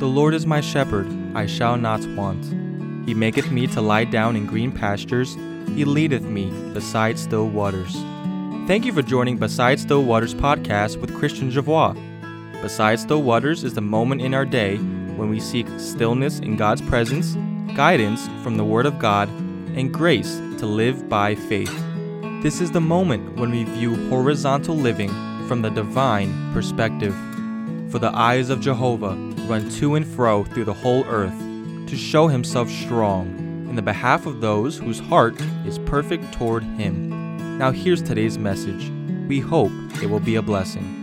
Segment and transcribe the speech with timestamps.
[0.00, 2.42] The Lord is my shepherd, I shall not want.
[3.06, 5.34] He maketh me to lie down in green pastures,
[5.76, 7.92] He leadeth me beside still waters.
[8.66, 11.92] Thank you for joining Beside Still Waters podcast with Christian Javois.
[12.62, 16.80] Beside Still Waters is the moment in our day when we seek stillness in God's
[16.80, 17.36] presence,
[17.76, 19.28] guidance from the Word of God,
[19.76, 21.78] and grace to live by faith.
[22.42, 25.10] This is the moment when we view horizontal living
[25.46, 27.14] from the divine perspective.
[27.90, 31.38] For the eyes of Jehovah run to and fro through the whole earth
[31.86, 33.26] to show himself strong
[33.68, 37.58] in the behalf of those whose heart is perfect toward him.
[37.58, 38.90] Now, here's today's message.
[39.28, 39.72] We hope
[40.02, 40.96] it will be a blessing.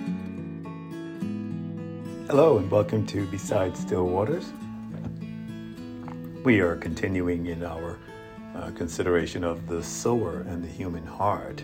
[2.29, 4.51] Hello, and welcome to Beside Still Waters.
[6.43, 7.97] We are continuing in our
[8.55, 11.63] uh, consideration of the sower and the human heart.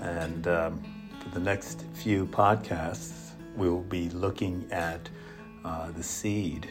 [0.00, 0.82] And um,
[1.20, 5.08] for the next few podcasts, we'll be looking at
[5.64, 6.68] uh, the seed,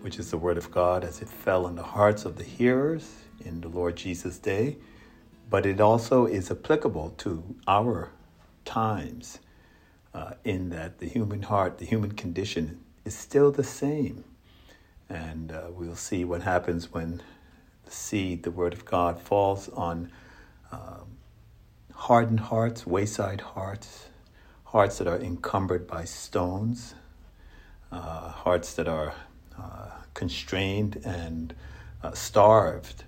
[0.00, 3.10] which is the Word of God as it fell in the hearts of the hearers
[3.44, 4.76] in the Lord Jesus' day,
[5.50, 8.10] but it also is applicable to our
[8.64, 9.38] times
[10.14, 14.24] uh, in that the human heart, the human condition is still the same.
[15.08, 17.22] And uh, we'll see what happens when
[17.84, 20.10] the seed, the Word of God, falls on
[20.70, 21.16] um,
[21.94, 24.08] hardened hearts, wayside hearts,
[24.64, 26.94] hearts that are encumbered by stones,
[27.90, 29.14] uh, hearts that are
[29.58, 31.54] uh, constrained and
[32.02, 33.04] uh, starved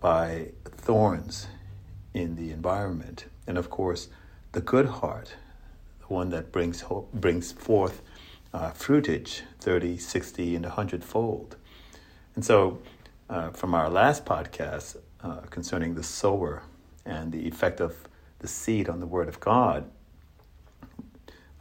[0.00, 1.46] by thorns
[2.14, 3.26] in the environment.
[3.46, 4.08] And of course,
[4.52, 5.34] the good heart,
[6.00, 8.02] the one that brings, hope, brings forth
[8.52, 11.56] uh, fruitage 30, 60, and 100 fold.
[12.34, 12.80] And so,
[13.30, 16.62] uh, from our last podcast uh, concerning the sower
[17.04, 18.08] and the effect of
[18.40, 19.90] the seed on the Word of God,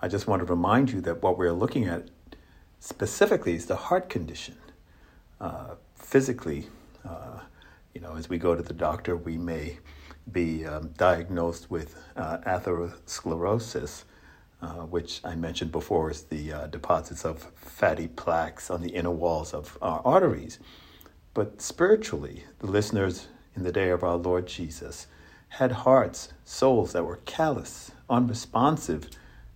[0.01, 2.09] I just want to remind you that what we're looking at
[2.81, 4.57] specifically is the heart condition.
[5.39, 6.67] Uh, physically,
[7.07, 7.39] uh,
[7.93, 9.77] you know, as we go to the doctor, we may
[10.31, 14.03] be um, diagnosed with uh, atherosclerosis,
[14.61, 19.11] uh, which I mentioned before is the uh, deposits of fatty plaques on the inner
[19.11, 20.59] walls of our arteries.
[21.33, 25.07] But spiritually, the listeners in the day of our Lord Jesus
[25.49, 29.07] had hearts, souls that were callous, unresponsive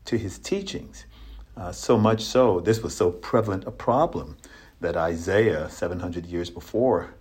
[0.06, 1.06] to his teachings.
[1.58, 4.38] Uh, so much so, this was so prevalent a problem
[4.82, 7.16] that Isaiah, 700 years before,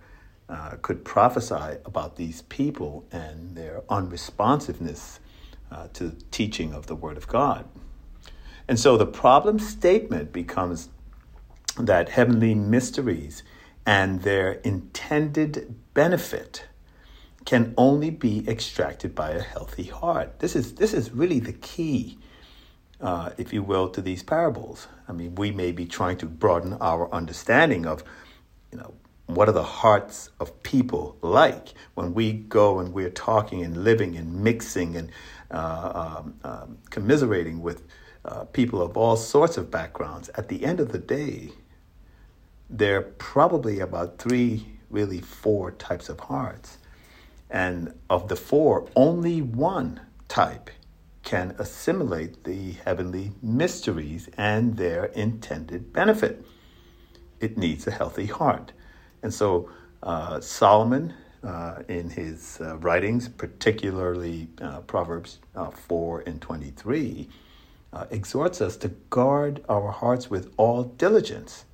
[0.49, 5.19] uh, could prophesy about these people and their unresponsiveness
[5.71, 7.65] uh, to the teaching of the Word of God.
[8.67, 10.89] And so the problem statement becomes
[11.79, 13.43] that heavenly mysteries
[13.85, 16.65] and their intended benefit
[17.45, 20.39] can only be extracted by a healthy heart.
[20.39, 22.17] This is, this is really the key
[23.05, 24.87] uh, if you will, to these parables.
[25.07, 28.03] I mean, we may be trying to broaden our understanding of,
[28.71, 28.95] you know,
[29.27, 34.17] what are the hearts of people like when we go and we're talking and living
[34.17, 35.11] and mixing and
[35.51, 37.83] uh, um, um, commiserating with
[38.25, 40.29] uh, people of all sorts of backgrounds.
[40.33, 41.51] At the end of the day,
[42.71, 46.79] there are probably about three, really four types of hearts.
[47.51, 50.71] And of the four, only one type
[51.25, 56.45] can assimilate the heavenly mysteries and their intended benefit.
[57.41, 58.71] It needs a healthy heart.
[59.21, 59.69] And so
[60.03, 61.13] uh, Solomon,
[61.43, 67.27] uh, in his uh, writings, particularly uh, Proverbs uh, 4 and 23,
[67.91, 71.65] uh, exhorts us to guard our hearts with all diligence.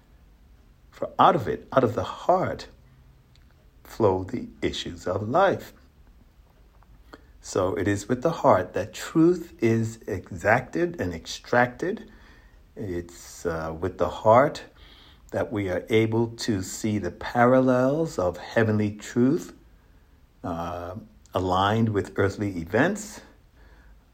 [0.92, 2.68] For out of it, out of the heart,
[3.84, 5.74] flow the issues of life.
[7.42, 12.10] So it is with the heart that truth is exacted and extracted.
[12.76, 14.64] It's uh, with the heart
[15.32, 19.54] that we are able to see the parallels of heavenly truth
[20.44, 20.96] uh,
[21.34, 23.22] aligned with earthly events.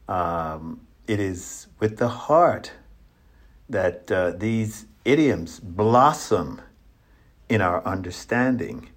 [0.08, 2.72] Um, it is with the heart
[3.68, 6.62] that uh, these idioms blossom
[7.50, 8.88] in our understanding.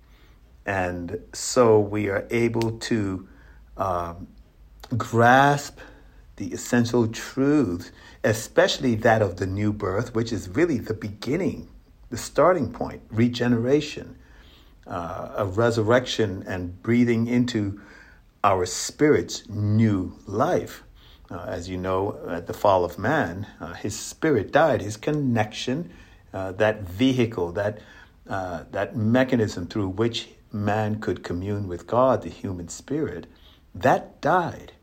[0.66, 3.28] And so we are able to
[3.82, 4.28] um,
[4.96, 5.80] grasp
[6.36, 7.92] the essential truths,
[8.24, 11.68] especially that of the new birth, which is really the beginning,
[12.12, 14.16] the starting point, regeneration,
[14.86, 17.82] uh, a resurrection, and breathing into
[18.44, 20.84] our spirit's new life.
[21.32, 24.82] Uh, as you know, at the fall of man, uh, his spirit died.
[24.82, 25.92] His connection,
[26.34, 27.80] uh, that vehicle, that
[28.30, 33.26] uh, that mechanism through which man could commune with God, the human spirit,
[33.76, 34.74] that died.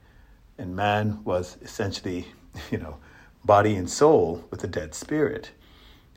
[0.57, 2.29] And man was essentially,
[2.71, 2.99] you know,
[3.45, 5.51] body and soul with a dead spirit.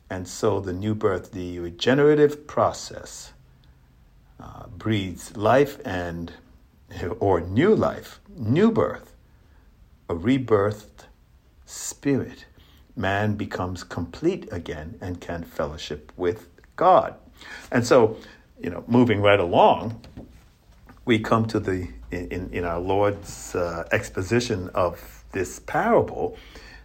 [0.09, 3.33] And so the new birth, the regenerative process,
[4.39, 6.33] uh, breeds life and
[7.19, 9.15] or new life, new birth,
[10.09, 11.06] a rebirthed
[11.65, 12.45] spirit.
[12.95, 17.15] Man becomes complete again and can fellowship with God.
[17.71, 18.17] And so,
[18.59, 20.01] you know, moving right along,
[21.06, 26.37] we come to the in, in our Lord's uh, exposition of this parable.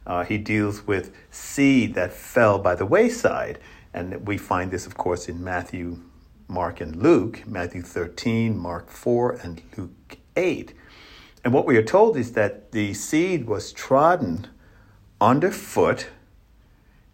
[0.06, 3.58] Uh, he deals with seed that fell by the wayside.
[3.92, 6.00] And we find this, of course, in Matthew,
[6.48, 10.72] Mark, and Luke Matthew 13, Mark 4, and Luke 8.
[11.44, 14.48] And what we are told is that the seed was trodden
[15.20, 16.08] underfoot,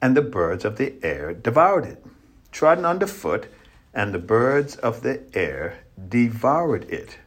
[0.00, 2.04] and the birds of the air devoured it.
[2.50, 3.46] Trodden underfoot,
[3.94, 7.18] and the birds of the air devoured it.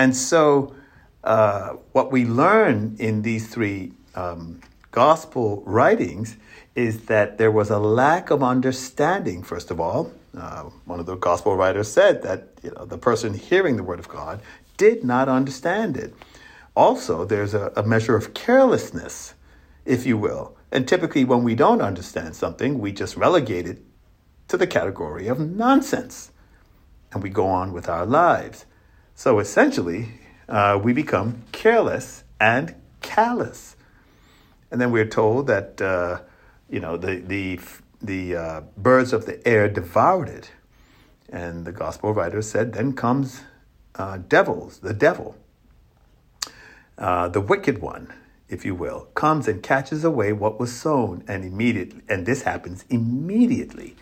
[0.00, 0.74] And so,
[1.24, 4.62] uh, what we learn in these three um,
[4.92, 6.38] gospel writings
[6.74, 10.10] is that there was a lack of understanding, first of all.
[10.34, 13.98] Uh, one of the gospel writers said that you know, the person hearing the word
[13.98, 14.40] of God
[14.78, 16.14] did not understand it.
[16.74, 19.34] Also, there's a, a measure of carelessness,
[19.84, 20.56] if you will.
[20.72, 23.82] And typically, when we don't understand something, we just relegate it
[24.48, 26.32] to the category of nonsense
[27.12, 28.64] and we go on with our lives.
[29.20, 30.08] So essentially,
[30.48, 33.76] uh, we become careless and callous.
[34.70, 36.22] And then we're told that, uh,
[36.70, 37.60] you know, the, the,
[38.00, 40.52] the uh, birds of the air devoured it.
[41.28, 43.42] And the gospel writer said, then comes
[43.96, 45.36] uh, devils, the devil,
[46.96, 48.14] uh, the wicked one,
[48.48, 52.86] if you will, comes and catches away what was sown, and immediately, and this happens
[52.88, 53.96] immediately.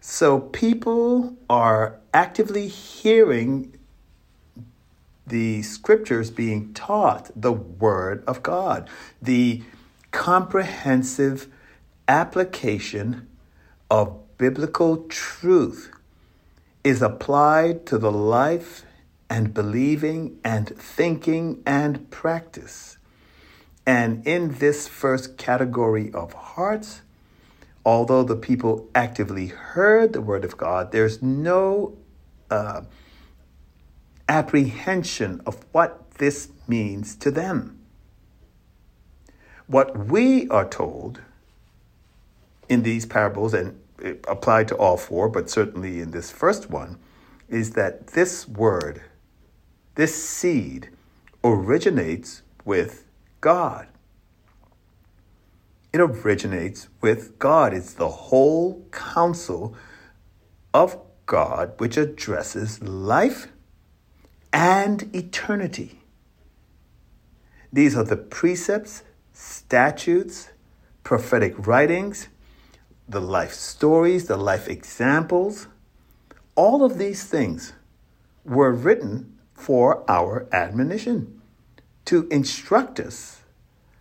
[0.00, 3.76] So people are actively hearing
[5.26, 8.88] the scriptures being taught, the Word of God,
[9.22, 9.62] the
[10.10, 11.48] comprehensive
[12.06, 13.26] application
[13.90, 15.90] of biblical truth
[16.82, 18.84] is applied to the life
[19.30, 22.98] and believing and thinking and practice.
[23.86, 27.02] And in this first category of hearts,
[27.84, 31.96] although the people actively heard the word of God, there's no
[32.50, 32.82] uh,
[34.28, 37.78] apprehension of what this means to them.
[39.66, 41.20] What we are told
[42.68, 43.80] in these parables, and
[44.26, 46.98] applied to all four, but certainly in this first one,
[47.48, 49.02] is that this word,
[49.94, 50.90] this seed,
[51.42, 53.04] originates with
[53.40, 53.86] God.
[55.92, 57.72] It originates with God.
[57.72, 59.76] It's the whole counsel
[60.72, 63.48] of God which addresses life
[64.54, 65.98] and eternity.
[67.72, 69.02] These are the precepts,
[69.32, 70.50] statutes,
[71.02, 72.28] prophetic writings,
[73.08, 75.66] the life stories, the life examples.
[76.54, 77.72] All of these things
[78.44, 81.42] were written for our admonition
[82.04, 83.40] to instruct us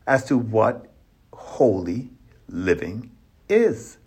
[0.05, 0.85] as to what
[1.33, 2.11] holy
[2.47, 3.09] living
[3.49, 3.97] is.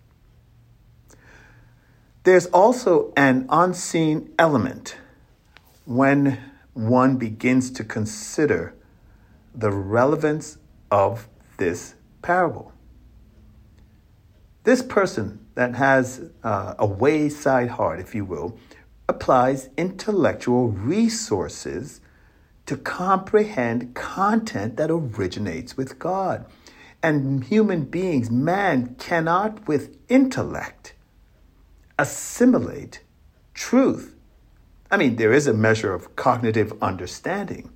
[2.23, 4.95] There's also an unseen element
[5.87, 6.37] when
[6.73, 8.75] one begins to consider
[9.55, 10.57] the relevance
[10.91, 12.73] of this parable.
[14.65, 18.59] This person that has uh, a wayside heart, if you will,
[19.07, 22.01] applies intellectual resources
[22.65, 26.45] to comprehend content that originates with God.
[27.01, 30.95] And human beings, man, cannot with intellect
[31.97, 32.99] assimilate
[33.53, 34.16] truth
[34.89, 37.69] I mean, there is a measure of cognitive understanding.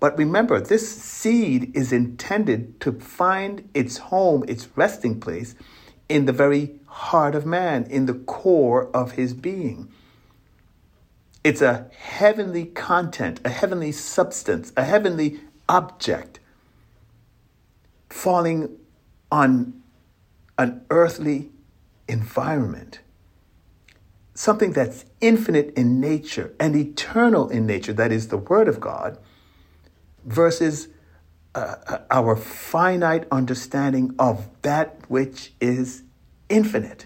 [0.00, 5.54] But remember, this seed is intended to find its home, its resting place
[6.08, 9.92] in the very heart of man, in the core of his being.
[11.44, 16.40] It's a heavenly content, a heavenly substance, a heavenly object
[18.08, 18.76] falling
[19.30, 19.80] on
[20.58, 21.50] an earthly
[22.08, 23.00] environment
[24.40, 29.18] something that's infinite in nature and eternal in nature, that is the Word of God,
[30.24, 30.88] versus
[31.54, 36.04] uh, uh, our finite understanding of that which is
[36.48, 37.04] infinite.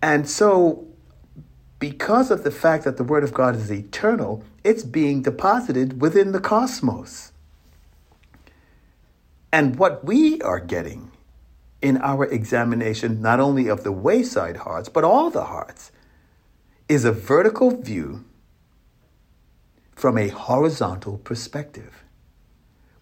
[0.00, 0.86] And so,
[1.80, 6.30] because of the fact that the Word of God is eternal, it's being deposited within
[6.30, 7.32] the cosmos.
[9.50, 11.10] And what we are getting
[11.86, 15.92] in our examination, not only of the wayside hearts, but all the hearts,
[16.88, 18.24] is a vertical view
[19.94, 22.02] from a horizontal perspective.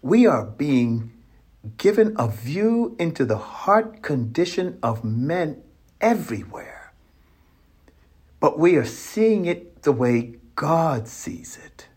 [0.03, 1.11] We are being
[1.77, 5.63] given a view into the heart condition of men
[5.99, 6.93] everywhere.
[8.39, 11.87] But we are seeing it the way God sees it.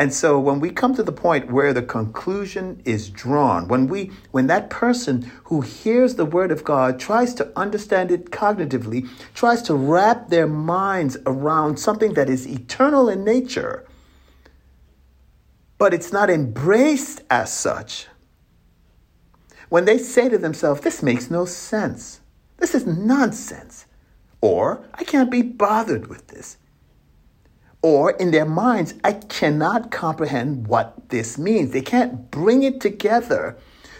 [0.00, 4.10] And so when we come to the point where the conclusion is drawn, when we
[4.30, 9.60] when that person who hears the word of God tries to understand it cognitively, tries
[9.64, 13.86] to wrap their minds around something that is eternal in nature,
[15.76, 18.06] but it's not embraced as such.
[19.68, 22.22] When they say to themselves, this makes no sense.
[22.56, 23.84] This is nonsense.
[24.40, 26.56] Or I can't be bothered with this
[27.82, 31.72] or in their minds, I cannot comprehend what this means.
[31.72, 33.56] They can't bring it together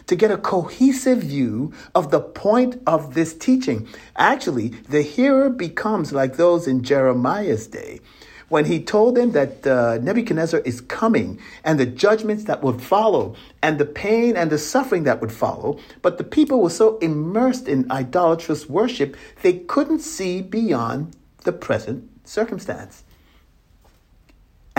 [0.07, 3.89] to get a cohesive view of the point of this teaching.
[4.17, 8.01] Actually, the hearer becomes like those in Jeremiah's day
[8.49, 13.37] when he told them that uh, Nebuchadnezzar is coming and the judgments that would follow
[13.63, 15.79] and the pain and the suffering that would follow.
[16.03, 22.11] But the people were so immersed in idolatrous worship, they couldn't see beyond the present
[22.25, 23.05] circumstance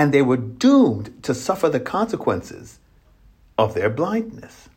[0.01, 2.79] and they were doomed to suffer the consequences
[3.55, 4.67] of their blindness.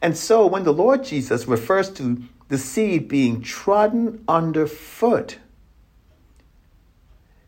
[0.00, 5.38] And so when the Lord Jesus refers to the seed being trodden underfoot,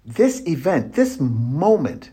[0.04, 2.10] this event, this moment,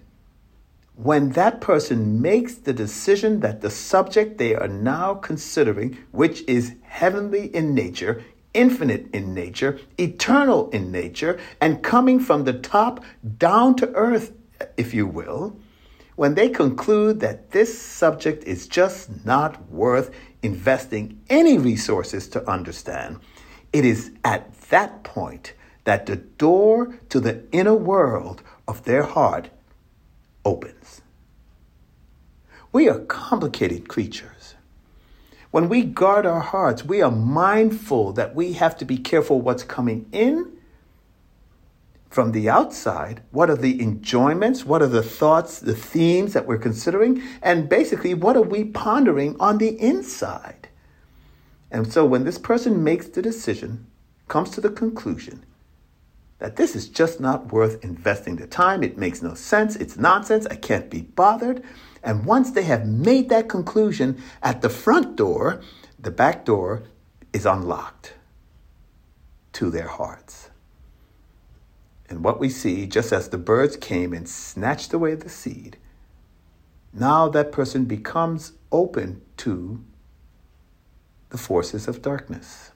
[0.94, 6.76] when that person makes the decision that the subject they are now considering, which is
[6.84, 8.24] heavenly in nature,
[8.56, 13.04] infinite in nature, eternal in nature, and coming from the top
[13.38, 14.32] down to earth,
[14.78, 15.56] if you will,
[16.16, 23.20] when they conclude that this subject is just not worth investing any resources to understand,
[23.74, 29.50] it is at that point that the door to the inner world of their heart
[30.46, 31.02] opens.
[32.72, 34.35] We are complicated creatures.
[35.56, 39.64] When we guard our hearts, we are mindful that we have to be careful what's
[39.64, 40.52] coming in
[42.10, 43.24] from the outside.
[43.32, 44.66] What are the enjoyments?
[44.66, 47.24] What are the thoughts, the themes that we're considering?
[47.42, 50.68] And basically, what are we pondering on the inside?
[51.72, 53.88] And so when this person makes the decision,
[54.28, 55.46] comes to the conclusion
[56.40, 60.46] that this is just not worth investing the time, it makes no sense, it's nonsense,
[60.48, 61.64] I can't be bothered,
[62.06, 65.60] and once they have made that conclusion at the front door,
[66.00, 66.84] the back door
[67.34, 68.14] is unlocked
[69.54, 70.52] to their hearts.
[72.08, 75.78] And what we see, just as the birds came and snatched away the seed,
[76.94, 79.84] now that person becomes open to
[81.30, 82.72] the forces of darkness.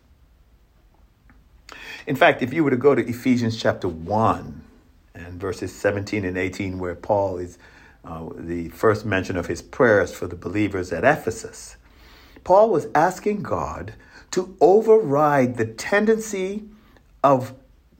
[2.07, 4.62] In fact, if you were to go to Ephesians chapter 1
[5.13, 7.59] and verses 17 and 18, where Paul is
[8.09, 11.77] uh, the first mention of his prayers for the believers at Ephesus.
[12.43, 13.93] Paul was asking God
[14.31, 16.63] to override the tendency
[17.23, 17.53] of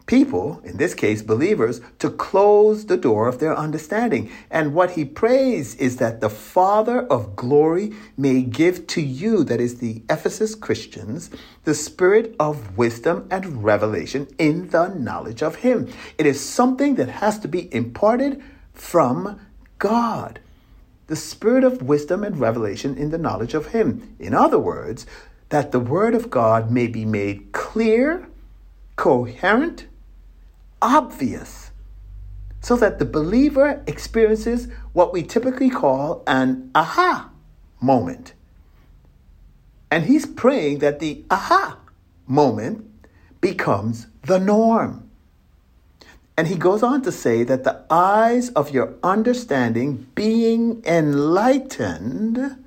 [0.08, 4.32] people, in this case believers, to close the door of their understanding.
[4.50, 9.62] And what he prays is that the Father of glory may give to you, that
[9.62, 11.30] is the Ephesus Christians,
[11.64, 15.88] the spirit of wisdom and revelation in the knowledge of him.
[16.18, 18.42] It is something that has to be imparted
[18.74, 19.40] from
[19.80, 20.40] God,
[21.08, 24.16] the spirit of wisdom and revelation in the knowledge of Him.
[24.20, 25.06] In other words,
[25.50, 28.28] that the Word of God may be made clear,
[28.96, 29.88] coherent,
[30.82, 31.72] obvious,
[32.62, 37.32] so that the believer experiences what we typically call an aha
[37.82, 38.34] moment.
[39.90, 41.80] And he's praying that the aha
[42.28, 42.86] moment
[43.42, 45.09] becomes the norm.
[46.40, 52.64] And he goes on to say that the eyes of your understanding being enlightened,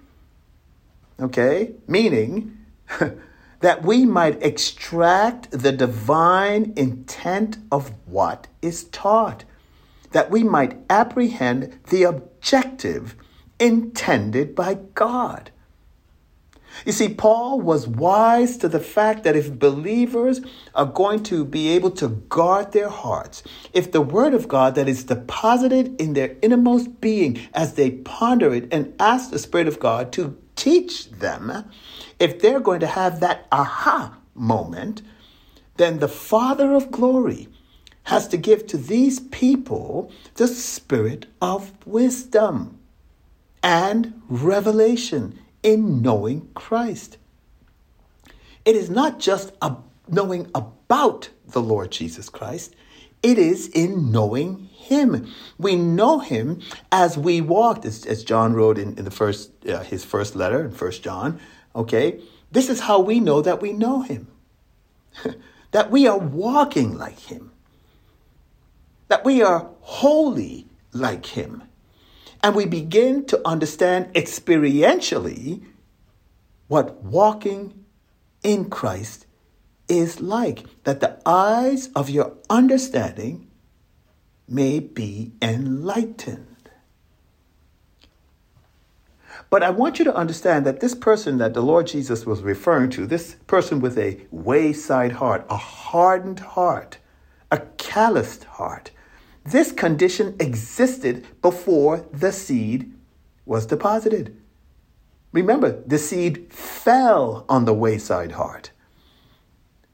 [1.18, 2.58] okay, meaning
[3.60, 9.44] that we might extract the divine intent of what is taught,
[10.10, 13.16] that we might apprehend the objective
[13.58, 15.50] intended by God.
[16.84, 20.40] You see, Paul was wise to the fact that if believers
[20.74, 24.88] are going to be able to guard their hearts, if the Word of God that
[24.88, 29.78] is deposited in their innermost being as they ponder it and ask the Spirit of
[29.78, 31.64] God to teach them,
[32.18, 35.02] if they're going to have that aha moment,
[35.76, 37.48] then the Father of glory
[38.04, 42.78] has to give to these people the spirit of wisdom
[43.62, 47.18] and revelation in knowing Christ.
[48.64, 49.76] It is not just a
[50.08, 52.74] knowing about the Lord Jesus Christ,
[53.22, 55.28] It is in knowing him.
[55.56, 59.80] We know him as we walked, as, as John wrote in, in the first uh,
[59.80, 61.38] his first letter in First John.
[61.74, 64.26] Okay, this is how we know that we know him,
[65.70, 67.52] that we are walking like him,
[69.06, 71.62] that we are holy like him,
[72.42, 75.64] and we begin to understand experientially
[76.68, 77.84] what walking
[78.42, 79.26] in Christ
[79.88, 80.64] is like.
[80.84, 83.48] That the eyes of your understanding
[84.48, 86.48] may be enlightened.
[89.50, 92.90] But I want you to understand that this person that the Lord Jesus was referring
[92.90, 96.98] to, this person with a wayside heart, a hardened heart,
[97.50, 98.90] a calloused heart,
[99.44, 102.92] this condition existed before the seed
[103.44, 104.36] was deposited.
[105.32, 108.70] Remember, the seed fell on the wayside heart.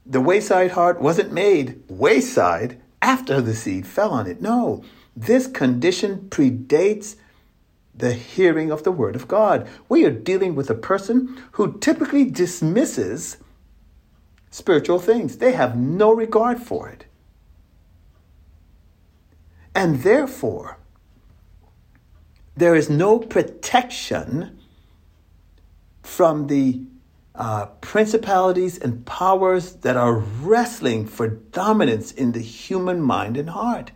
[0.04, 4.40] The wayside heart wasn't made wayside after the seed fell on it.
[4.40, 4.82] No,
[5.16, 7.16] this condition predates
[7.94, 9.68] the hearing of the word of God.
[9.88, 13.38] We are dealing with a person who typically dismisses
[14.50, 17.04] spiritual things, they have no regard for it.
[19.78, 20.76] And therefore,
[22.56, 24.58] there is no protection
[26.02, 26.80] from the
[27.36, 33.92] uh, principalities and powers that are wrestling for dominance in the human mind and heart.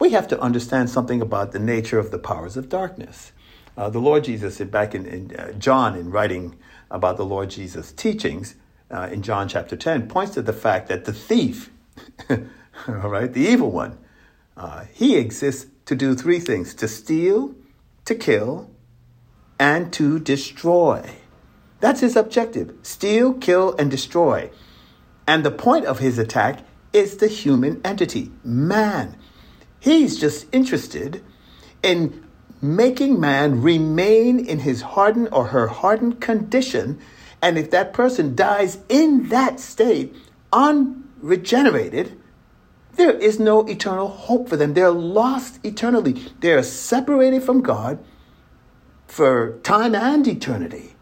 [0.00, 3.30] We have to understand something about the nature of the powers of darkness.
[3.76, 6.58] Uh, the Lord Jesus, said back in, in uh, John, in writing
[6.90, 8.56] about the Lord Jesus' teachings
[8.90, 11.70] uh, in John chapter 10, points to the fact that the thief,
[12.28, 13.96] all right, the evil one,
[14.60, 17.54] uh, he exists to do three things to steal,
[18.04, 18.70] to kill,
[19.58, 21.10] and to destroy.
[21.80, 24.50] That's his objective steal, kill, and destroy.
[25.26, 26.60] And the point of his attack
[26.92, 29.16] is the human entity, man.
[29.78, 31.24] He's just interested
[31.82, 32.26] in
[32.60, 37.00] making man remain in his hardened or her hardened condition.
[37.40, 40.14] And if that person dies in that state,
[40.52, 42.19] unregenerated,
[42.96, 44.74] there is no eternal hope for them.
[44.74, 46.32] They're lost eternally.
[46.40, 47.98] They're separated from God
[49.06, 50.94] for time and eternity.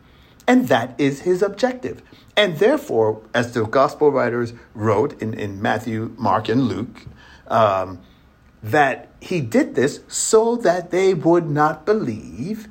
[0.47, 2.03] And that is his objective.
[2.37, 7.07] And therefore, as the gospel writers wrote in, in Matthew, Mark, and Luke,
[7.49, 8.01] um,
[8.63, 12.69] that he did this so that they would not believe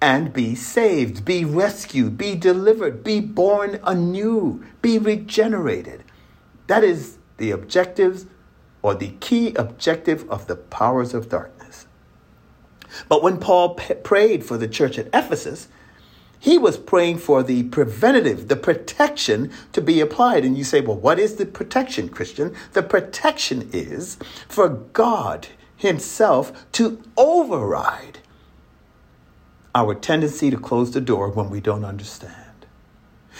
[0.00, 6.04] and be saved, be rescued, be delivered, be born anew, be regenerated.
[6.66, 8.26] That is the objectives
[8.82, 11.86] or the key objective of the powers of darkness.
[13.08, 15.68] But when Paul p- prayed for the church at Ephesus,
[16.40, 20.44] he was praying for the preventative, the protection to be applied.
[20.44, 22.54] And you say, well, what is the protection, Christian?
[22.72, 28.20] The protection is for God Himself to override
[29.74, 32.47] our tendency to close the door when we don't understand.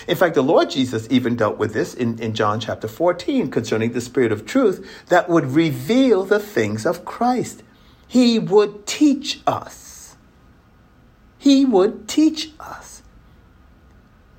[0.06, 3.92] In fact, the Lord Jesus even dealt with this in, in John chapter 14 concerning
[3.92, 7.62] the Spirit of truth that would reveal the things of Christ.
[8.06, 10.16] He would teach us.
[11.38, 13.02] He would teach us.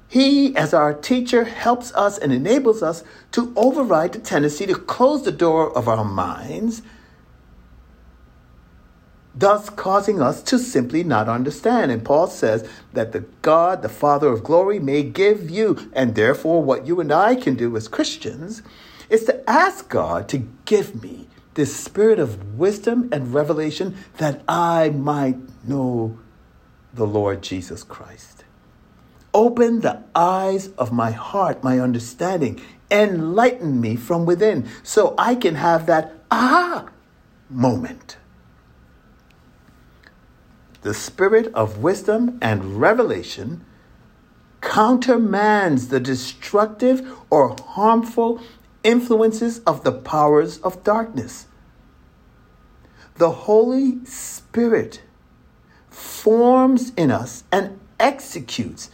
[0.08, 5.24] He, as our teacher, helps us and enables us to override the tendency to close
[5.24, 6.82] the door of our minds,
[9.36, 11.92] thus causing us to simply not understand.
[11.92, 16.64] And Paul says that the God, the Father of glory, may give you, and therefore
[16.64, 18.62] what you and I can do as Christians
[19.10, 24.90] is to ask God to give me this spirit of wisdom and revelation that I
[24.90, 25.38] might
[25.68, 26.18] know
[26.94, 28.44] the Lord Jesus Christ.
[29.34, 32.62] Open the eyes of my heart, my understanding.
[32.90, 36.88] Enlighten me from within so I can have that ah
[37.50, 38.18] moment.
[40.82, 43.66] The spirit of wisdom and revelation
[44.62, 48.42] countermands the destructive or harmful
[48.84, 51.48] influences of the powers of darkness.
[53.16, 55.02] The Holy Spirit
[55.90, 58.90] forms in us and executes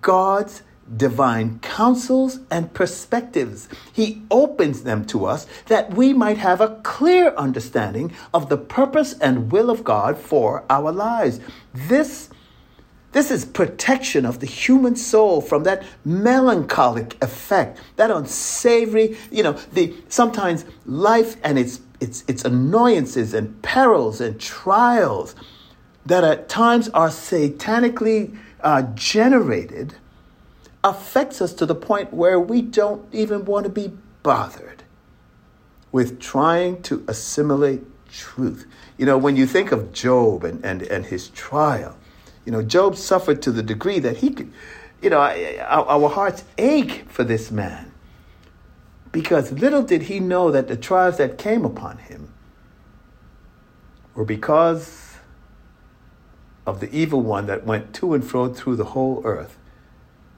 [0.00, 0.62] God's
[0.94, 3.68] divine counsels and perspectives.
[3.92, 9.14] He opens them to us that we might have a clear understanding of the purpose
[9.18, 11.40] and will of God for our lives.
[11.74, 12.30] This
[13.12, 19.52] this is protection of the human soul from that melancholic effect, that unsavory, you know,
[19.72, 25.34] the sometimes life and its its its annoyances and perils and trials
[26.04, 29.94] that at times are satanically uh, generated
[30.86, 34.84] affects us to the point where we don't even want to be bothered.
[35.92, 38.66] with trying to assimilate truth.
[38.98, 41.96] You know, when you think of Job and, and, and his trial,
[42.44, 44.52] you know, Job suffered to the degree that he could,
[45.02, 47.92] you know, our, our hearts ache for this man.
[49.12, 52.32] Because little did he know that the trials that came upon him
[54.14, 55.14] were because
[56.66, 59.56] of the evil one that went to and fro through the whole earth.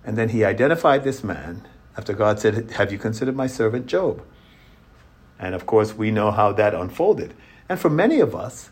[0.08, 4.22] And then he identified this man after God said, Have you considered my servant Job?
[5.38, 7.34] And of course, we know how that unfolded.
[7.68, 8.70] And for many of us,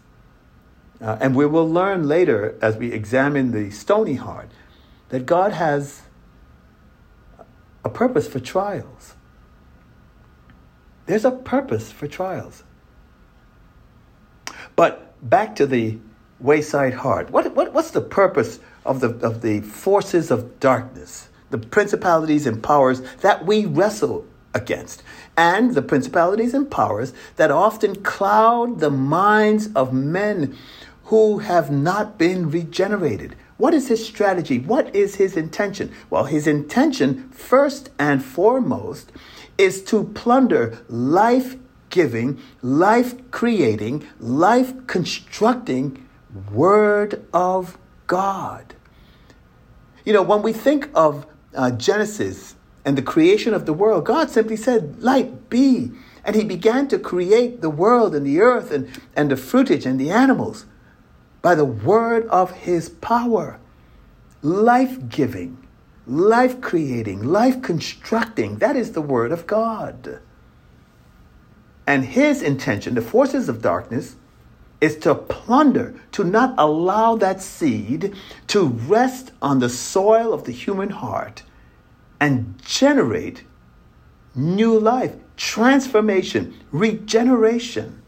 [0.98, 4.50] uh, and we will learn later as we examine the stony heart,
[5.10, 6.04] that God has
[7.84, 9.14] a purpose for trials.
[11.04, 12.62] There's a purpose for trials.
[14.74, 15.98] But back to the
[16.40, 17.28] wayside heart.
[17.28, 22.62] What, what, what's the purpose of the, of the forces of darkness, the principalities and
[22.62, 25.02] powers that we wrestle against,
[25.36, 30.56] and the principalities and powers that often cloud the minds of men
[31.04, 33.36] who have not been regenerated?
[33.58, 34.58] What is his strategy?
[34.58, 35.92] What is his intention?
[36.10, 39.12] Well, his intention, first and foremost,
[39.56, 41.56] is to plunder life
[41.88, 46.06] giving, life creating, life constructing
[46.52, 48.74] Word of God.
[50.04, 54.30] You know, when we think of uh, Genesis and the creation of the world, God
[54.30, 55.90] simply said, Light be.
[56.24, 60.00] And He began to create the world and the earth and, and the fruitage and
[60.00, 60.66] the animals
[61.42, 63.58] by the word of His power.
[64.42, 65.66] Life giving,
[66.06, 68.58] life creating, life constructing.
[68.58, 70.20] That is the word of God.
[71.86, 74.16] And His intention, the forces of darkness,
[74.80, 78.14] is to plunder, to not allow that seed
[78.48, 81.42] to rest on the soil of the human heart
[82.20, 83.44] and generate
[84.34, 88.02] new life, transformation, regeneration.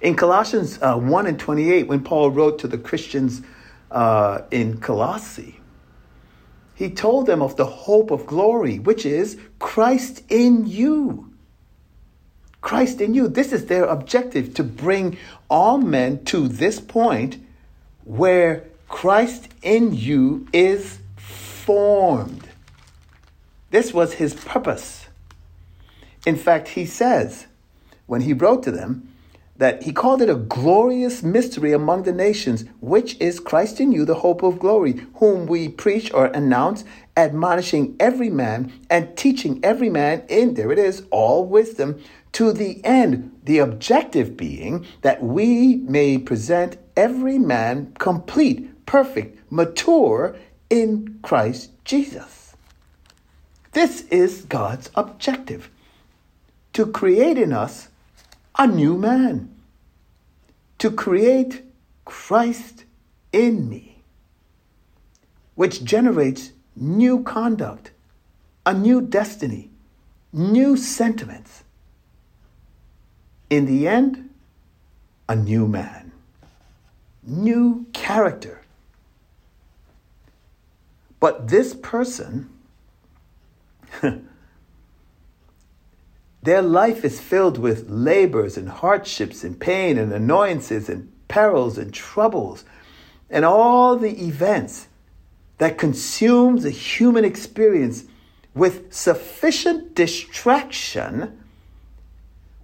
[0.00, 3.42] In Colossians uh, 1 and 28, when Paul wrote to the Christians
[3.90, 5.60] uh, in Colossae,
[6.74, 11.25] he told them of the hope of glory, which is Christ in you
[12.66, 13.28] Christ in you.
[13.28, 17.36] This is their objective to bring all men to this point
[18.02, 22.48] where Christ in you is formed.
[23.70, 25.06] This was his purpose.
[26.26, 27.46] In fact, he says,
[28.06, 29.12] when he wrote to them,
[29.58, 34.04] that he called it a glorious mystery among the nations, which is Christ in you,
[34.04, 36.84] the hope of glory, whom we preach or announce,
[37.16, 42.02] admonishing every man and teaching every man in, there it is, all wisdom,
[42.36, 50.36] to the end, the objective being that we may present every man complete, perfect, mature
[50.68, 52.54] in Christ Jesus.
[53.72, 55.70] This is God's objective
[56.74, 57.88] to create in us
[58.58, 59.50] a new man,
[60.76, 61.64] to create
[62.04, 62.84] Christ
[63.32, 64.02] in me,
[65.54, 67.92] which generates new conduct,
[68.66, 69.70] a new destiny,
[70.34, 71.62] new sentiments
[73.48, 74.30] in the end,
[75.28, 76.12] a new man,
[77.22, 78.62] new character.
[81.20, 82.50] But this person,
[86.42, 91.92] their life is filled with labors and hardships and pain and annoyances and perils and
[91.92, 92.64] troubles
[93.28, 94.88] and all the events
[95.58, 98.04] that consume the human experience
[98.54, 101.45] with sufficient distraction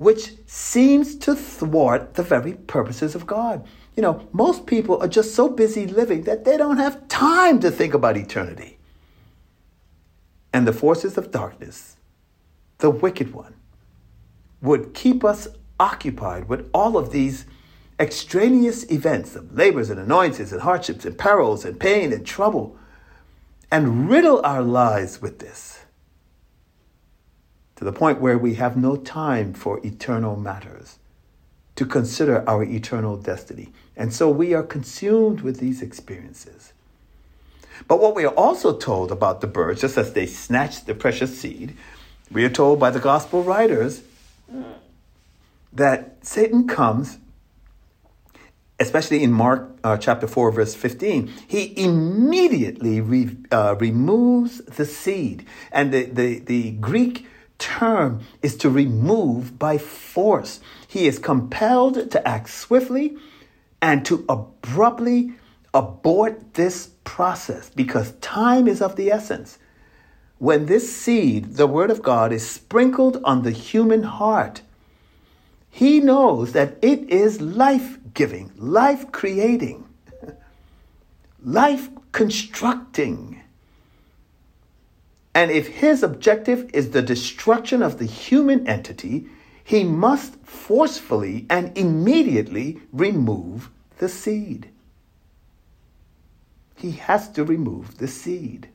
[0.03, 3.65] which seems to thwart the very purposes of God.
[3.97, 7.71] You know, most people are just so busy living that they don't have time to
[7.71, 8.79] think about eternity.
[10.53, 11.97] And the forces of darkness,
[12.79, 13.55] the wicked one,
[14.61, 17.47] would keep us occupied with all of these
[17.99, 22.77] extraneous events of labors and annoyances and hardships and perils and pain and trouble
[23.71, 25.82] and riddle our lives with this
[27.83, 31.01] to the point where we have no time for eternal matters,
[31.75, 33.73] to consider our eternal destiny.
[33.97, 36.73] And so we are consumed with these experiences.
[37.89, 41.37] But what we are also told about the birds, just as they snatched the precious
[41.37, 41.77] seed,
[42.31, 44.03] we are told by the gospel writers
[45.73, 47.19] that Satan comes,
[48.79, 55.45] especially in Mark uh, chapter 4, verse 15, he immediately re, uh, removes the seed.
[55.73, 57.27] And the, the, the Greek
[57.63, 60.59] term is to remove by force.
[60.89, 63.17] He is compelled to act swiftly
[63.81, 65.35] and to abruptly
[65.73, 69.59] abort this process because time is of the essence.
[70.39, 74.63] when this seed, the Word of God, is sprinkled on the human heart,
[75.71, 79.87] he knows that it is life giving, life creating,
[81.45, 83.42] life constructing.
[85.35, 89.27] And if his objective is the destruction of the human entity,
[89.65, 94.69] he must forcefully and immediately remove the seed.
[96.77, 98.69] He has to remove the seed.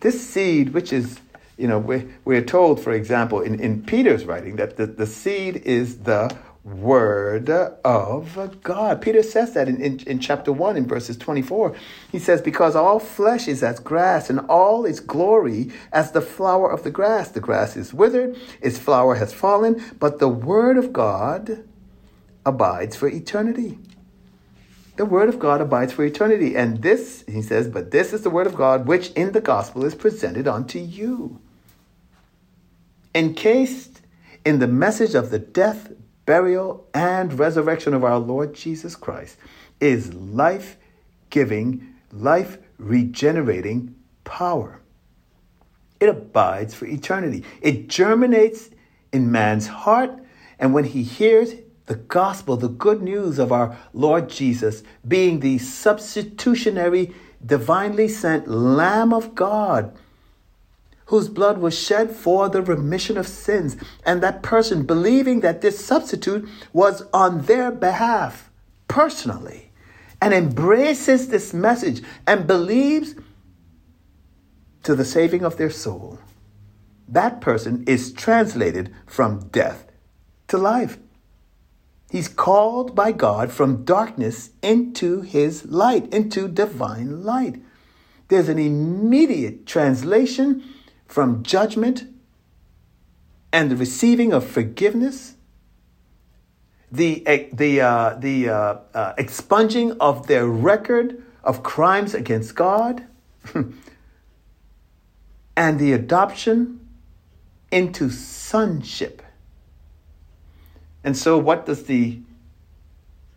[0.00, 1.18] This seed, which is,
[1.56, 5.56] you know, we're, we're told, for example, in, in Peter's writing, that the, the seed
[5.56, 6.34] is the
[6.64, 9.02] word of God.
[9.02, 11.76] Peter says that in, in, in, chapter 1 in verses 24.
[12.10, 16.70] He says, Because all flesh is as grass, and all its glory as the flower
[16.70, 17.28] of the grass.
[17.28, 21.64] The grass is withered, its flower has fallen, but the word of God
[22.46, 23.78] abides for eternity.
[24.96, 26.56] The word of God abides for eternity.
[26.56, 29.84] And this, he says, but this is the word of God which in the gospel
[29.84, 31.40] is presented unto you.
[33.14, 34.00] Encased
[34.44, 35.92] in the message of the death,
[36.26, 39.36] burial, and resurrection of our Lord Jesus Christ
[39.80, 40.76] is life
[41.30, 44.80] giving, life regenerating power.
[46.00, 47.44] It abides for eternity.
[47.60, 48.70] It germinates
[49.12, 50.18] in man's heart,
[50.58, 51.54] and when he hears
[51.86, 59.12] the gospel, the good news of our Lord Jesus being the substitutionary, divinely sent Lamb
[59.12, 59.94] of God
[61.06, 65.84] whose blood was shed for the remission of sins, and that person believing that this
[65.84, 68.50] substitute was on their behalf
[68.88, 69.70] personally
[70.20, 73.14] and embraces this message and believes
[74.82, 76.18] to the saving of their soul,
[77.08, 79.90] that person is translated from death
[80.48, 80.98] to life.
[82.10, 87.60] He's called by God from darkness into his light, into divine light.
[88.28, 90.62] There's an immediate translation
[91.14, 92.02] from judgment
[93.52, 95.36] and the receiving of forgiveness,
[96.90, 103.06] the, eh, the, uh, the uh, uh, expunging of their record of crimes against God,
[105.56, 106.84] and the adoption
[107.70, 109.22] into sonship.
[111.04, 112.18] And so, what does the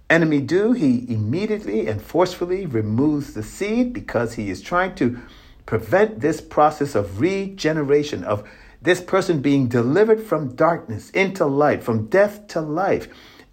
[0.09, 0.71] enemy do?
[0.71, 5.21] He immediately and forcefully removes the seed because he is trying to
[5.67, 8.49] prevent this process of regeneration, of
[8.81, 13.07] this person being delivered from darkness into light, from death to life.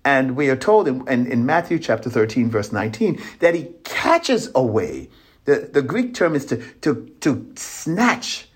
[0.04, 4.50] And we are told in, in, in, Matthew chapter 13, verse 19, that he catches
[4.54, 5.08] away.
[5.44, 8.48] The, the Greek term is to, to, to snatch,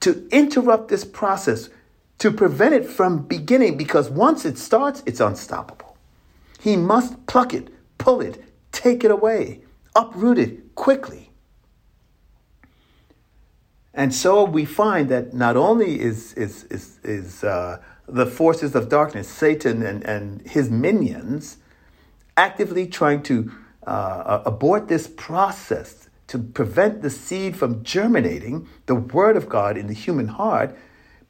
[0.00, 1.70] to interrupt this process,
[2.18, 5.96] to prevent it from beginning, because once it starts, it's unstoppable.
[6.60, 9.62] He must pluck it, pull it, take it away,
[9.96, 11.29] uproot it quickly.
[13.92, 18.88] And so we find that not only is, is, is, is uh, the forces of
[18.88, 21.58] darkness, Satan and, and his minions,
[22.36, 23.52] actively trying to
[23.86, 29.88] uh, abort this process to prevent the seed from germinating, the Word of God in
[29.88, 30.76] the human heart,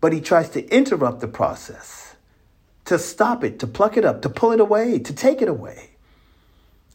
[0.00, 2.16] but he tries to interrupt the process,
[2.84, 5.90] to stop it, to pluck it up, to pull it away, to take it away,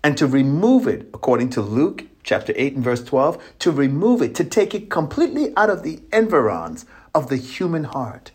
[0.04, 4.36] and to remove it, according to Luke chapter 8 and verse 12, to remove it,
[4.36, 8.32] to take it completely out of the environs of the human heart.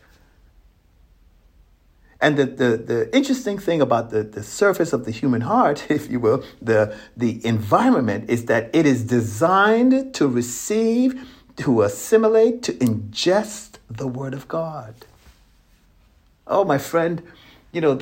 [2.23, 6.11] And the, the, the interesting thing about the, the surface of the human heart, if
[6.11, 12.73] you will, the, the environment, is that it is designed to receive, to assimilate, to
[12.75, 14.95] ingest the Word of God.
[16.47, 17.23] Oh, my friend,
[17.73, 17.99] you know,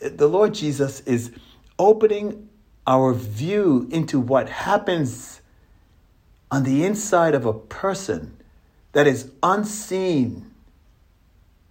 [0.00, 1.30] the Lord Jesus is
[1.78, 2.48] opening
[2.86, 5.40] our view into what happens
[6.50, 8.36] on the inside of a person
[8.92, 10.50] that is unseen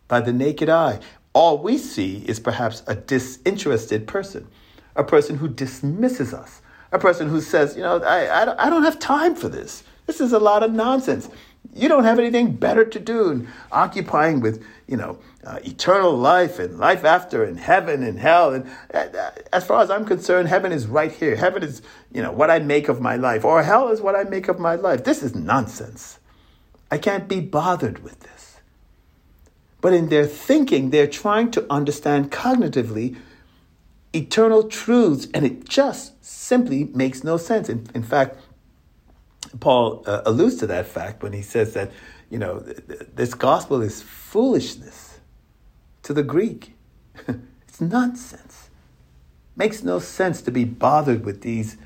[0.08, 0.99] by the naked eye.
[1.34, 4.47] All we see is perhaps a disinterested person,
[4.95, 8.84] a person who dismisses us, a person who says, you know, I, I, I don't
[8.84, 9.84] have time for this.
[10.06, 11.30] This is a lot of nonsense.
[11.73, 16.58] You don't have anything better to do and occupying with, you know, uh, eternal life
[16.58, 18.54] and life after and heaven and hell.
[18.54, 21.36] And uh, as far as I'm concerned, heaven is right here.
[21.36, 21.82] Heaven is,
[22.12, 24.60] you know, what I make of my life, or hell is what I make of
[24.60, 25.04] my life.
[25.04, 26.20] This is nonsense.
[26.90, 28.58] I can't be bothered with this.
[29.82, 33.16] But in their thinking, they're trying to understand cognitively
[34.14, 37.70] eternal truths, and it just simply makes no sense.
[37.70, 38.40] In, in fact,
[39.60, 41.92] Paul uh, alludes to that fact when he says that,
[42.32, 42.80] you know, th-
[43.14, 45.05] this gospel is foolishness
[46.06, 46.76] to the Greek.
[47.68, 48.70] it's nonsense.
[49.56, 51.78] Makes no sense to be bothered with these,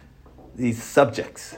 [0.55, 1.57] these subjects.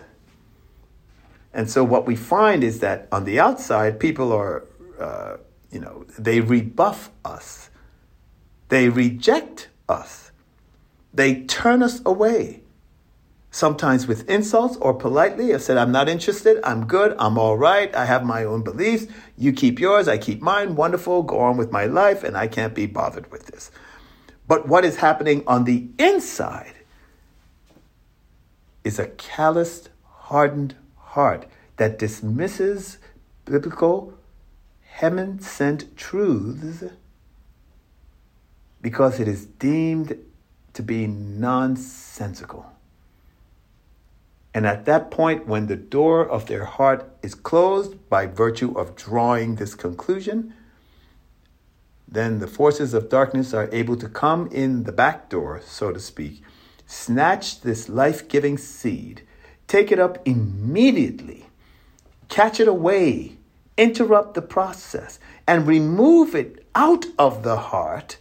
[1.54, 4.64] And so what we find is that on the outside, people are,
[5.00, 5.38] uh,
[5.72, 7.70] you know, they rebuff us,
[8.70, 10.32] they reject us,
[11.14, 12.61] they turn us away.
[13.54, 17.94] Sometimes with insults or politely, I said, I'm not interested, I'm good, I'm all right,
[17.94, 21.70] I have my own beliefs, you keep yours, I keep mine, wonderful, go on with
[21.70, 23.70] my life, and I can't be bothered with this.
[24.48, 26.76] But what is happening on the inside
[28.86, 33.00] is a calloused, hardened heart that dismisses
[33.44, 34.14] biblical,
[34.82, 36.86] heaven sent truths
[38.82, 40.18] because it is deemed
[40.74, 42.72] to be nonsensical.
[44.54, 48.96] And at that point, when the door of their heart is closed by virtue of
[48.96, 50.54] drawing this conclusion,
[52.08, 56.00] then the forces of darkness are able to come in the back door, so to
[56.00, 56.44] speak,
[56.86, 59.22] snatch this life giving seed,
[59.68, 61.46] take it up immediately,
[62.28, 63.38] catch it away,
[63.78, 68.18] interrupt the process, and remove it out of the heart,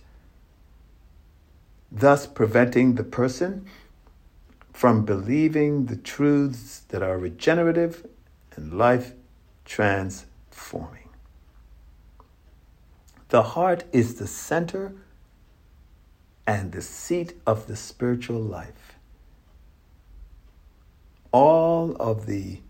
[1.90, 3.66] thus preventing the person
[4.80, 8.06] from believing the truths that are regenerative
[8.56, 9.12] and life
[9.66, 11.10] transforming.
[13.28, 14.94] The heart is the center
[16.46, 18.96] and the seat of the spiritual life.
[21.30, 22.60] All of the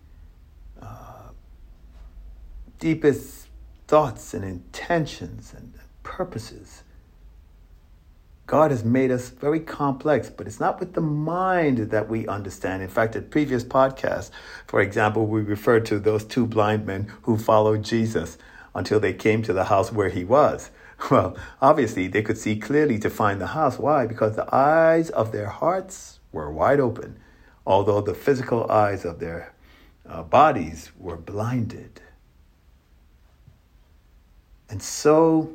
[0.81, 1.29] uh,
[2.77, 3.47] deepest
[3.87, 6.83] thoughts and intentions and purposes.
[8.51, 12.83] God has made us very complex, but it's not with the mind that we understand.
[12.83, 14.29] In fact, at previous podcasts,
[14.67, 18.37] for example, we referred to those two blind men who followed Jesus
[18.75, 20.69] until they came to the house where he was.
[21.09, 23.79] Well, obviously, they could see clearly to find the house.
[23.79, 24.05] Why?
[24.05, 27.19] Because the eyes of their hearts were wide open,
[27.65, 29.53] although the physical eyes of their
[30.05, 32.01] uh, bodies were blinded.
[34.69, 35.53] And so,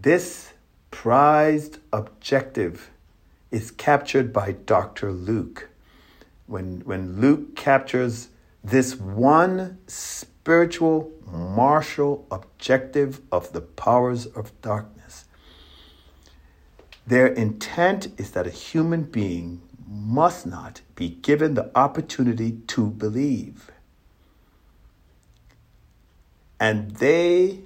[0.00, 0.51] this
[0.92, 2.90] prized objective
[3.50, 5.10] is captured by Dr.
[5.10, 5.68] Luke.
[6.46, 8.28] When, when Luke captures
[8.62, 15.24] this one spiritual martial objective of the powers of darkness.
[17.06, 23.70] Their intent is that a human being must not be given the opportunity to believe.
[26.60, 27.60] And they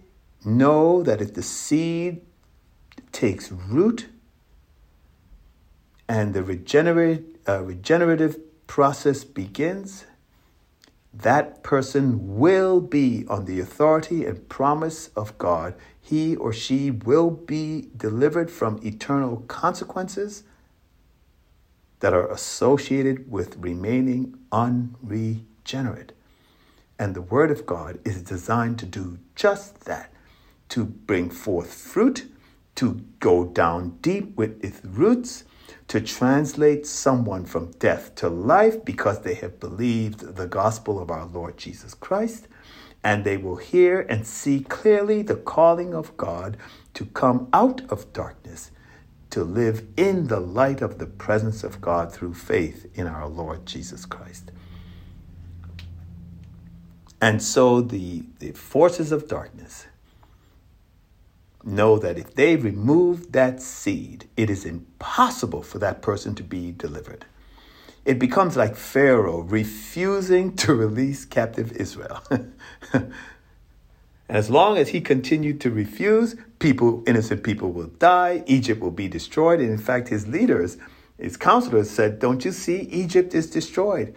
[0.44, 2.22] know that if the seed
[3.16, 4.08] takes root
[6.06, 10.04] and the regenerate, uh, regenerative process begins,
[11.14, 15.74] that person will be on the authority and promise of God.
[15.98, 20.42] He or she will be delivered from eternal consequences
[22.00, 26.12] that are associated with remaining unregenerate.
[26.98, 30.12] And the Word of God is designed to do just that
[30.68, 32.26] to bring forth fruit,
[32.76, 35.44] to go down deep with its roots
[35.88, 41.26] to translate someone from death to life because they have believed the gospel of our
[41.26, 42.48] Lord Jesus Christ,
[43.04, 46.56] and they will hear and see clearly the calling of God
[46.94, 48.70] to come out of darkness
[49.30, 53.66] to live in the light of the presence of God through faith in our Lord
[53.66, 54.50] Jesus Christ.
[57.20, 59.86] And so the, the forces of darkness
[61.66, 66.72] know that if they remove that seed, it is impossible for that person to be
[66.72, 67.26] delivered.
[68.04, 72.22] It becomes like Pharaoh refusing to release captive Israel.
[74.28, 79.08] as long as he continued to refuse, people, innocent people will die, Egypt will be
[79.08, 79.60] destroyed.
[79.60, 80.76] And in fact, his leaders,
[81.18, 82.82] his counselors said, Don't you see?
[82.82, 84.14] Egypt is destroyed.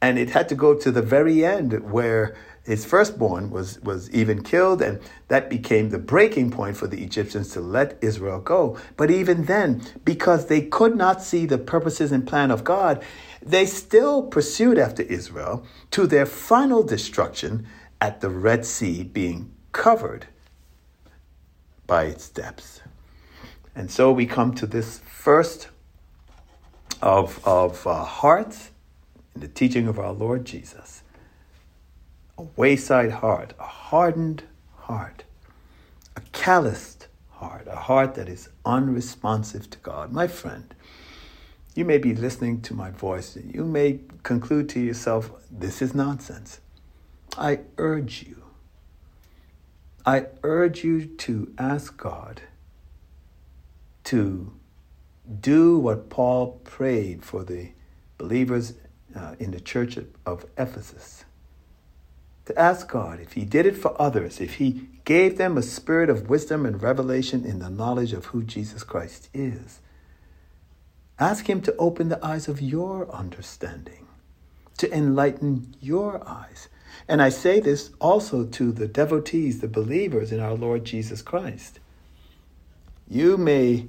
[0.00, 4.42] And it had to go to the very end where his firstborn was, was even
[4.42, 4.98] killed, and
[5.28, 8.78] that became the breaking point for the Egyptians to let Israel go.
[8.96, 13.04] But even then, because they could not see the purposes and plan of God,
[13.42, 17.66] they still pursued after Israel to their final destruction
[18.00, 20.26] at the Red Sea being covered
[21.86, 22.80] by its depths.
[23.76, 25.68] And so we come to this first
[27.02, 28.70] of, of uh, hearts
[29.34, 31.02] in the teaching of our Lord Jesus
[32.36, 34.44] a wayside heart, a hardened
[34.76, 35.24] heart,
[36.16, 40.12] a calloused heart, a heart that is unresponsive to God.
[40.12, 40.74] My friend,
[41.74, 45.94] you may be listening to my voice and you may conclude to yourself, this is
[45.94, 46.60] nonsense.
[47.36, 48.44] I urge you,
[50.06, 52.42] I urge you to ask God
[54.04, 54.52] to
[55.40, 57.70] do what Paul prayed for the
[58.18, 58.74] believers
[59.16, 61.24] uh, in the church of Ephesus
[62.46, 66.10] to ask God if He did it for others, if He gave them a spirit
[66.10, 69.80] of wisdom and revelation in the knowledge of who Jesus Christ is.
[71.18, 74.06] Ask Him to open the eyes of your understanding,
[74.78, 76.68] to enlighten your eyes.
[77.08, 81.80] And I say this also to the devotees, the believers in our Lord Jesus Christ.
[83.08, 83.88] You may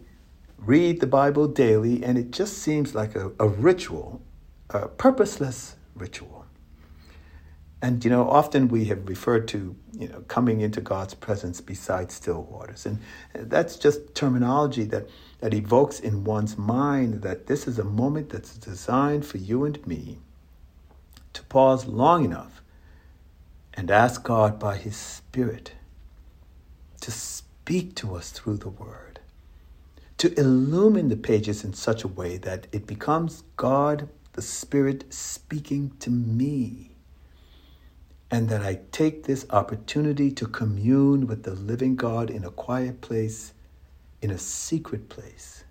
[0.57, 4.21] read the Bible daily, and it just seems like a, a ritual,
[4.69, 6.34] a purposeless ritual.
[7.85, 12.11] And you know, often we have referred to you know coming into God's presence beside
[12.11, 12.97] still waters, and
[13.35, 15.07] that's just terminology that
[15.41, 19.85] that evokes in one's mind that this is a moment that's designed for you and
[19.85, 20.17] me
[21.33, 22.63] to pause long enough
[23.75, 25.73] and ask God by His Spirit
[27.01, 29.19] to speak to us through the Word,
[30.17, 35.91] to illumine the pages in such a way that it becomes God, the Spirit, speaking
[35.99, 36.94] to me
[38.35, 42.99] and that I take this opportunity to commune with the living God in a quiet
[42.99, 43.53] place,
[44.21, 45.63] in a secret place.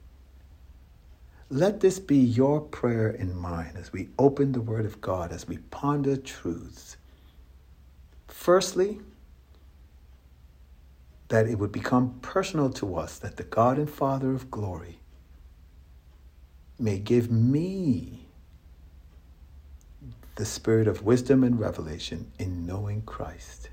[1.51, 5.47] Let this be your prayer in mine as we open the Word of God, as
[5.47, 6.97] we ponder truths.
[8.29, 9.03] Firstly,
[11.29, 15.01] that it would become personal to us that the God and Father of glory
[16.79, 18.24] may give me
[20.37, 23.71] the spirit of wisdom and revelation in knowing Christ.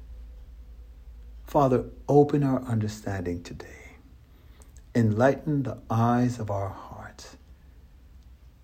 [1.46, 3.98] Father, open our understanding today.
[4.94, 7.38] Enlighten the eyes of our hearts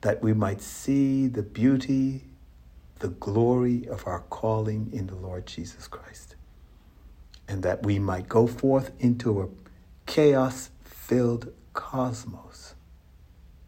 [0.02, 2.24] that we might see the beauty,
[3.00, 6.36] the glory of our calling in the Lord Jesus Christ,
[7.48, 9.48] and that we might go forth into a
[10.06, 12.76] chaos filled cosmos,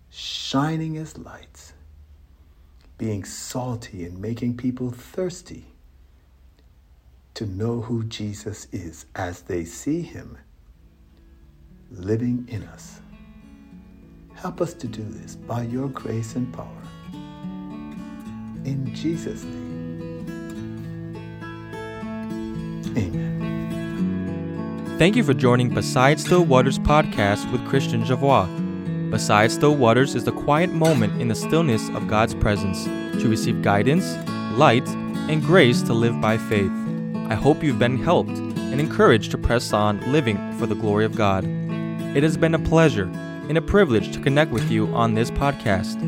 [0.10, 1.68] shining as lights
[3.00, 5.66] being salty and making people thirsty
[7.34, 10.38] to know who Jesus is as they see him
[11.89, 13.00] living in us.
[14.36, 16.84] Help us to do this by your grace and power.
[18.66, 20.26] In Jesus' name.
[22.97, 24.95] Amen.
[24.97, 28.68] Thank you for joining Beside Still Waters podcast with Christian Javois.
[29.10, 32.86] Beside still waters is the quiet moment in the stillness of God's presence
[33.22, 34.16] to receive guidance,
[34.57, 34.88] light,
[35.30, 36.72] and grace to live by faith.
[37.28, 41.16] I hope you've been helped and encouraged to press on living for the glory of
[41.16, 41.43] God.
[42.16, 43.10] It has been a pleasure
[43.49, 45.99] and a privilege to connect with you on this podcast.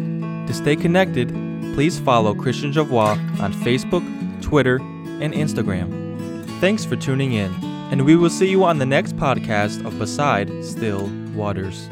[0.48, 1.30] To stay connected,
[1.74, 4.04] please follow Christian Javois on Facebook,
[4.42, 6.46] Twitter, and Instagram.
[6.60, 7.52] Thanks for tuning in,
[7.92, 11.90] and we will see you on the next podcast of Beside Still Waters.